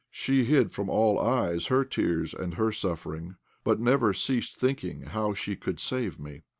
She 0.09 0.45
hid 0.45 0.71
from 0.71 0.89
all 0.89 1.19
eyes 1.19 1.67
her 1.67 1.85
tears 1.85 2.33
and 2.33 2.55
her 2.55 2.71
suffering, 2.71 3.35
but 3.63 3.79
never 3.79 4.13
ceased 4.13 4.57
thinking 4.57 5.01
how 5.01 5.35
she 5.35 5.55
could 5.55 5.79
save 5.79 6.19
me. 6.19 6.41